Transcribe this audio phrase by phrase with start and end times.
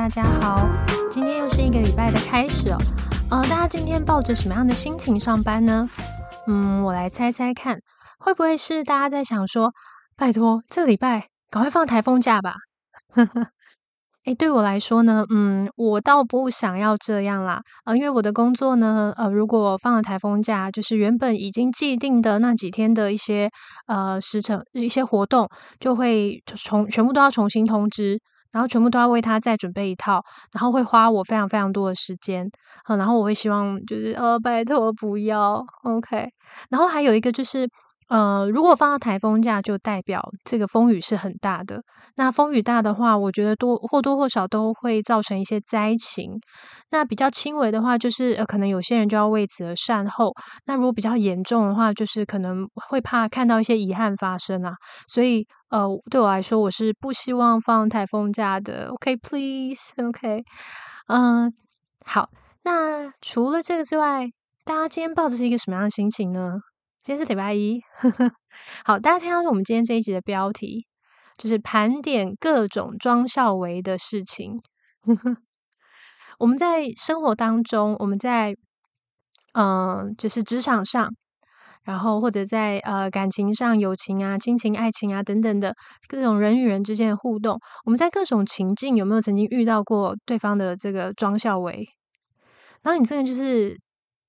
[0.00, 0.66] 大家好，
[1.10, 2.78] 今天又是一个礼拜的开始哦。
[3.30, 5.90] 呃，大家今天抱着什么样的心情上班呢？
[6.46, 7.78] 嗯，我来猜猜看，
[8.18, 9.74] 会不会是大家在想说，
[10.16, 12.54] 拜托，这礼拜赶快放台风假吧？
[13.12, 13.48] 呵呵
[14.24, 23.50] 哎，对我来说呢，嗯，我倒不想要这样啦，啊，因为我的工作呢，呃，如果放了台风假，就是原本已经既定的那几天的一些
[23.86, 25.46] 呃时程、一些活动，
[25.78, 28.18] 就会重全部都要重新通知，
[28.52, 30.22] 然后全部都要为他再准备一套，
[30.52, 32.50] 然后会花我非常非常多的时间，
[32.88, 36.30] 嗯，然后我会希望就是呃，拜托不要，OK，
[36.68, 37.68] 然后还有一个就是。
[38.10, 41.80] 呃，如果放到台风假，就代表这个风雨是很大的。
[42.16, 46.28] 那风雨大的话，我觉得多或多或少都会造成一些灾情。
[46.90, 50.34] 那比较轻微的话，就是呃，可能有些人就要为此而善后。
[50.66, 54.72] 那如果比较严重的话，就是可能会怕看到一些遗憾发生啊。
[55.06, 58.88] 所以呃，对我来说，我是不希望放台风假的。
[58.88, 60.42] OK，please，OK，
[61.06, 61.52] 嗯，
[62.04, 62.28] 好。
[62.64, 64.26] 那除了这个之外，
[64.64, 66.58] 大家今天抱着是一个什么样的心情呢？
[67.02, 67.80] 今天是礼拜一，
[68.84, 70.86] 好，大家听到我们今天这一集的标题，
[71.38, 74.60] 就是盘点各种庄孝为的事情。
[76.38, 78.54] 我们在生活当中，我们在
[79.54, 81.08] 嗯，就是职场上，
[81.84, 85.74] 然后或者在呃感情上、友情啊、亲情、爱情啊等等的
[86.06, 91.88] 各种人与人之间的互动，我们在各种情境有没有曾经遇到过对方的这个庄孝为？
[92.82, 93.74] 然后你这个就是。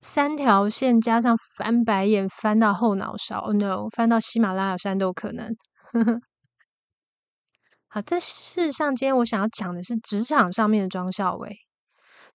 [0.00, 5.54] 三条线加上翻白眼，翻到后脑勺，Oh no，翻到喜马拉雅山都有可能。
[7.88, 11.54] 好，在事实上，今天我想要讲的是职场上面的庄孝伟，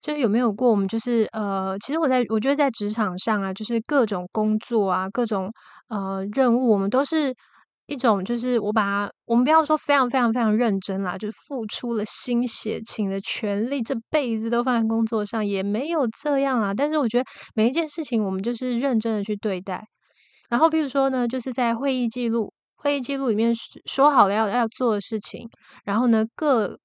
[0.02, 5.52] 就是有没有过我们就是呃，其实我在我觉得在职场上啊，就是各种工作啊，各种
[5.90, 7.36] 呃任务，我们都是。
[7.88, 16.74] 一种就是我把我们不要说非常非常非常认真啦，就付出了心血、倾了全力，这辈子都放在工作上，也没有这样啊。
[16.74, 19.86] 但是我觉得每一件事情，我们就是认真的去对待。
[20.50, 23.54] 然后，比如说呢，就是在会议记录、会议记录里面
[23.86, 25.48] 说好了要要做的事情，
[25.84, 26.80] 然后呢，各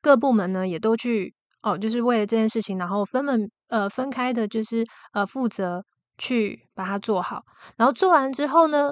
[0.00, 5.84] 各部门呢也都去哦，就是为了这件事情，然后分门呃分开的，就是呃负责
[6.16, 7.42] 去把它做好。
[7.76, 8.90] 然后做完之后呢？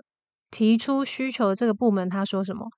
[0.54, 2.68] 提出需求这个部门，他说什么？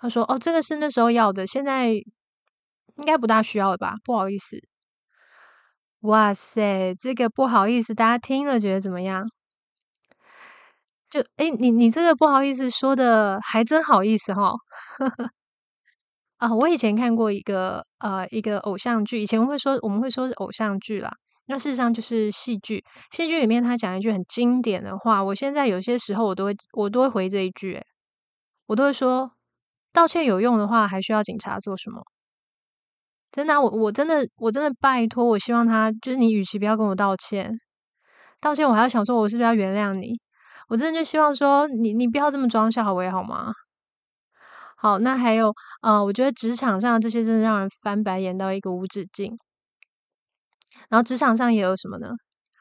[0.00, 3.96] 他说：“哦，这个是那时候要的，现在应该不大需要了吧？
[4.02, 4.56] 不好意思。”
[6.00, 9.28] 哇塞，这个不好意思，大家听了觉得怎么样？
[11.10, 14.52] 就哎，你你这个不好意思说的还真好意思哈！
[16.38, 21.12] 啊，我以前看过一个呃一个偶像剧，以前会说我们会说是偶像剧啦。
[21.50, 27.82] 那事实上就是戏剧，戏剧里面他讲一句很经典的话，我现在有些时候我都会我都会回这一句，
[28.66, 29.32] 我都会说
[29.92, 32.02] 道歉有用的话，还需要警察做什么？
[33.32, 37.50] 真的，我我真的我真的拜托，我希望他就是你，与其不要跟我道歉，
[38.40, 40.12] 道歉我还要想说，我是不是要原谅你？
[40.68, 43.52] 我真的就希望说，你你不要这么装小威好吗？
[44.76, 49.34] 好，那还有呃，我觉得职场上这些真的让人翻白眼到一个无止境。
[50.88, 52.10] 然后职场上也有什么呢？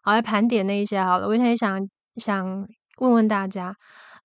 [0.03, 1.27] 好，来盘点那一些好了。
[1.27, 1.79] 我现在想
[2.15, 2.45] 想
[2.99, 3.73] 问问大家，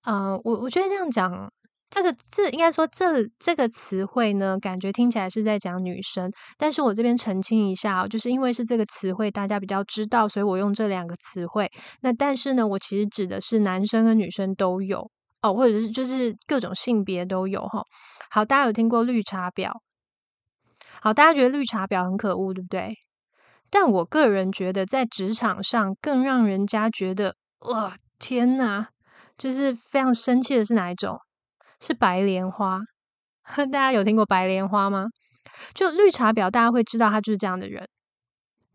[0.07, 1.51] 嗯，我我觉得这样讲，
[1.91, 6.31] 这个字应该说这这个词汇呢，感觉听起来是在讲女生。
[6.57, 11.71] 但是我这边澄清一下哦，就是因为是这个词汇大家比较知道，所以我用这两个词汇。
[12.01, 15.11] 那但是呢，我其实指的是男生跟女生都有
[15.43, 17.83] 哦，或者是就是各种性别都有哈。
[18.31, 19.71] 好，大家有听过绿茶婊？
[21.01, 22.95] 好，大家觉得绿茶婊很可恶，对不对？
[23.73, 28.89] 但我个人觉得，在职场上更让人家觉得，哇，天哪，
[29.39, 31.19] 就是非常生气的是哪一种？
[31.81, 32.81] 是白莲花。
[33.73, 35.07] 大家有听过白莲花吗？
[35.75, 37.89] 就绿茶婊，大家会知道他就是这样的人，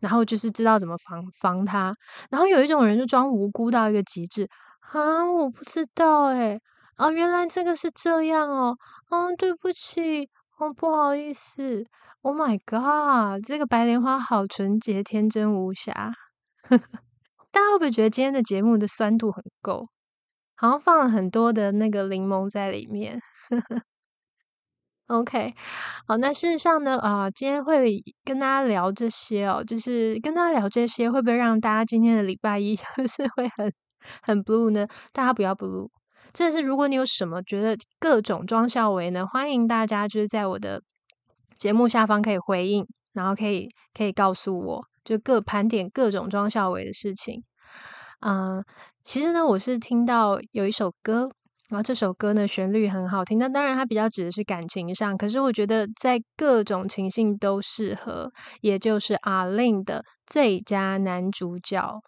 [0.00, 1.94] 然后就是知道怎么防防他。
[2.28, 4.48] 然后有一种人就装无辜到一个极致
[4.92, 6.58] 啊，我不知道哎，
[6.96, 8.76] 啊，原来这个是这样哦，
[9.10, 10.28] 嗯，对不起，
[10.58, 11.86] 哦，不好意思。
[12.22, 13.46] Oh my god！
[13.46, 16.10] 这个白莲花好纯洁、天真无瑕。
[17.50, 19.88] 大家会不会觉得今天的节目的酸度很够？
[20.56, 23.20] 好像放了很多的那个柠檬在里面。
[25.06, 25.54] OK，
[26.06, 33.72] 好，那事实上呢，啊，今天会跟大家聊这些哦，就是跟大家聊这些，会不会让大家今天的礼拜一 就是会很
[34.22, 34.86] 很 blue 呢？
[35.12, 35.88] 大家不要 blue。
[36.32, 40.82] 这是如果你有什么觉得各种装孝为呢，欢迎大家就是在我的。
[41.58, 47.42] 节目下方可以回应，然后可以可以告诉我，就各盘点各种庄孝伟的事情。
[48.20, 48.64] 嗯，
[49.04, 51.28] 其实呢，我是听到有一首歌，
[51.68, 53.38] 然后这首歌呢，旋律很好听。
[53.38, 62.00] 那当然，它比较指的是感情上，可是我觉得在各种情境都适合，也就是阿令的最佳男主角。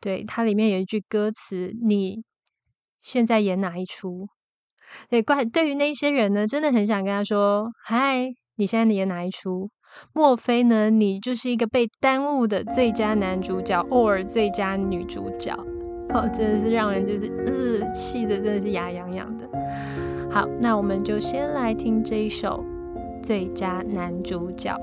[0.00, 2.24] 对，它里面有一句歌词：“你
[3.02, 4.28] 现在演哪一出？”
[5.10, 8.28] 对，怪对于那些人呢，真的很想跟他说：“嗨，
[8.60, 9.70] 你现在演哪一出？
[10.12, 15.56] 莫非呢，你就是一个被耽误的最佳男主角，偶尔最佳女主角？”
[16.12, 19.48] 哦，真的是让人就是呃气的，真的是牙痒痒的。
[20.30, 22.62] 好，那我们就先来听这一首
[23.22, 24.76] 《最佳男主角》。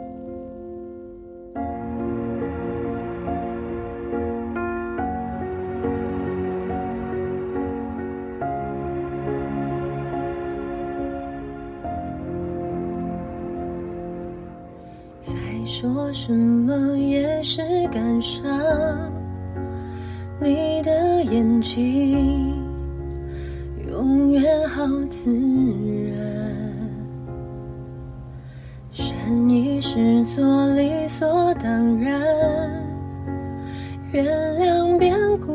[16.19, 18.43] 什么也是感伤。
[20.41, 22.55] 你的眼睛
[23.87, 25.29] 永远好自
[26.09, 26.17] 然，
[28.89, 32.19] 善意是做理所当然，
[34.11, 34.25] 原
[34.59, 35.53] 谅变鼓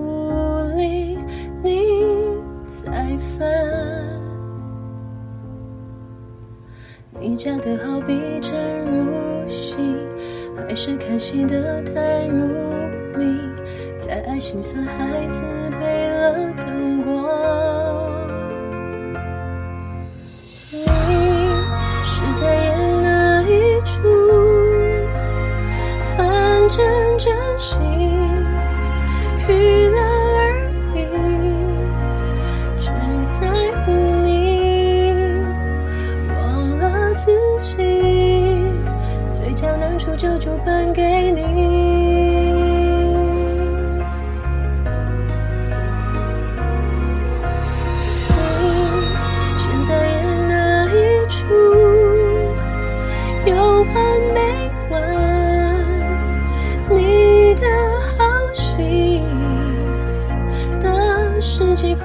[0.76, 1.18] 励
[1.64, 1.82] 你
[2.68, 3.48] 再犯。
[7.20, 9.76] 你假的好比真如戏，
[10.72, 12.46] 还是看戏的太入
[13.14, 13.38] 迷？
[13.98, 15.42] 在爱心酸，孩子
[15.78, 16.32] 背了
[16.64, 17.12] 灯光。
[20.70, 20.80] 你
[22.02, 24.00] 是在演哪一出？
[26.16, 26.26] 反
[26.70, 27.78] 正真心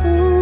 [0.01, 0.36] fool.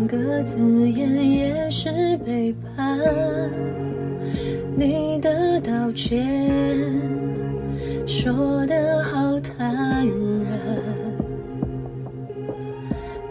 [0.00, 0.58] 两个字
[0.90, 1.90] 眼也是
[2.24, 2.98] 背叛，
[4.74, 6.26] 你的道歉
[8.06, 10.58] 说得好坦然，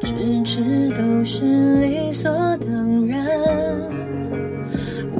[0.04, 3.26] 迟迟都是理所当然。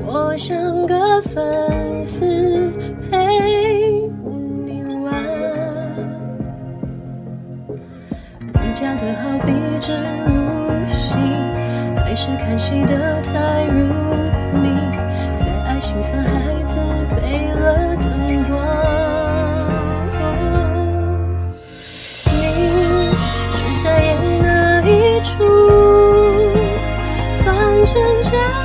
[0.06, 2.39] 我像个粉丝。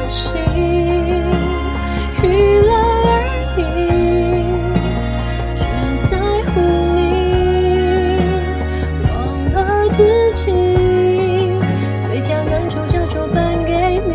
[0.08, 0.40] 心，
[2.22, 2.24] 娱
[2.60, 2.70] 乐
[3.06, 3.10] 而
[3.56, 3.60] 已，
[5.56, 5.62] 只
[6.08, 6.12] 在
[6.50, 6.60] 乎
[6.94, 6.98] 你，
[9.08, 9.12] 忘
[9.52, 9.56] 了
[9.90, 9.98] 自
[10.34, 10.42] 己，
[11.98, 13.72] 嘴角淡出，就就颁给
[14.08, 14.14] 你。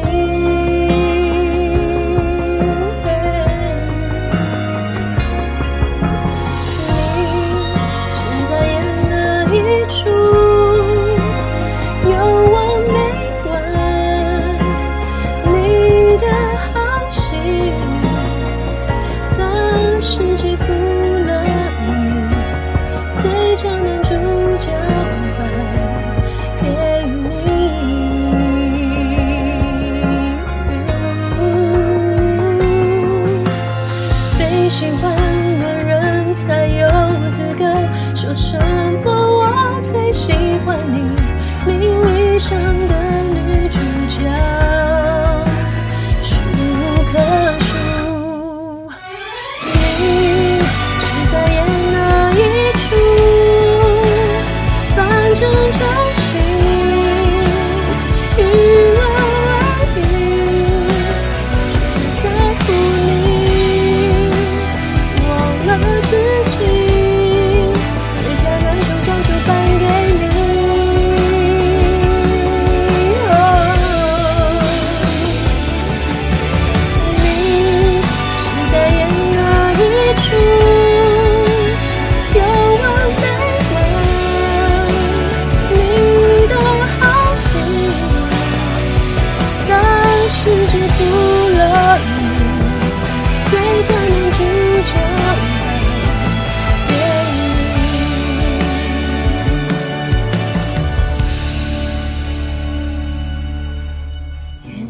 [6.86, 6.92] 你
[8.12, 8.74] 现在演
[9.10, 9.14] 哪
[9.54, 9.56] 一
[9.88, 10.39] 出？
[38.30, 38.58] 说什
[39.04, 40.32] 么我最喜
[40.64, 41.19] 欢你。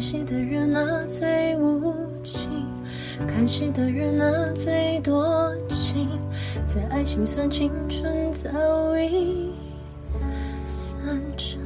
[0.00, 2.66] 演戏的人啊最无情，
[3.28, 6.08] 看戏的人啊最多情，
[6.66, 8.48] 在爱情算青春早
[8.98, 9.52] 已
[10.66, 11.60] 散场。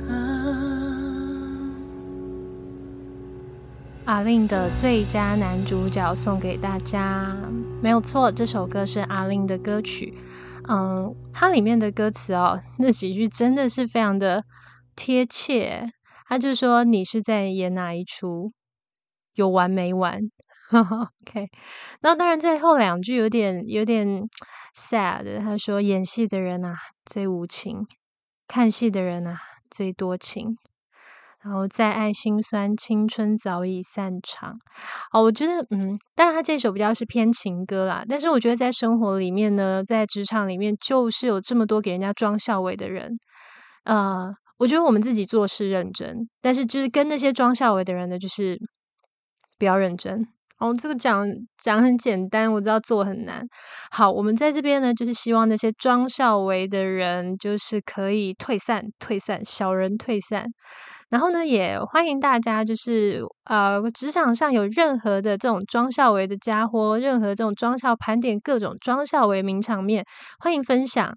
[4.07, 7.37] 阿令的最佳男主角送给大家，
[7.81, 10.12] 没有错，这首歌是阿令的歌曲。
[10.69, 14.43] 嗯，它里面的歌词哦，那几句真的是非常的
[14.97, 15.93] 贴切。
[16.26, 18.52] 他就说：“你是在演哪一出？
[19.35, 20.21] 有完没完？
[20.73, 21.49] ”OK。
[22.00, 24.07] 然后当然在后两句有点有点
[24.76, 25.40] sad。
[25.40, 27.87] 他说：“演戏的人啊最无情，
[28.49, 29.38] 看戏的人啊
[29.71, 30.57] 最多情。”
[31.45, 34.57] 然后再爱心酸，青春早已散场。
[35.12, 43.19] 哦，我觉得，嗯，当然他这首比较是偏情歌啦，但是我觉得在生活里面呢，在职场里面，就是有这么多给人家装校尉的人。
[43.85, 44.33] 呃，
[44.64, 48.59] 我觉得我们自己做事认真，但是就是跟那些装校尉的人呢，就是
[49.59, 50.26] 不要认真。
[50.59, 51.26] 哦，这个讲
[51.62, 53.47] 讲很简单，我知道做很难。
[53.90, 60.47] 好，我们在这边呢，就是希望那些装校尉的人，就是可以退散，退散，小人退散。
[61.11, 70.06] 然后呢，也欢迎大家，就是呃，职场上有任何的这种装校为的家伙，任何这种装校盘点各种装校为名场面，
[70.38, 71.14] 欢迎分享。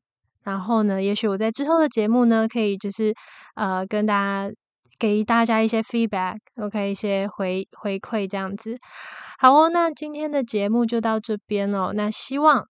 [0.48, 3.13] 然后呢，也许我在之后的节目呢，可以就是
[3.56, 4.50] 呃，跟大家
[4.98, 8.77] 给大家一些 feedback，OK，一些回回馈这样子。
[9.38, 11.92] 好哦，那今天的节目就到这边哦。
[11.94, 12.63] 那希望。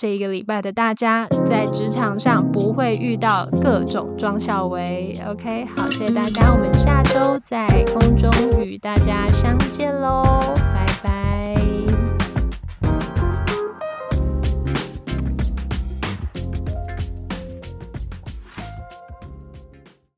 [0.00, 8.30] 这一个礼拜的大家在职场上不会遇到各种装校威，OK，好，谢谢大家，我们下周在空中
[8.62, 10.22] 与大家相见喽。